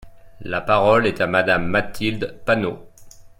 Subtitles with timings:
[0.39, 2.89] La parole est à Madame Mathilde Panot.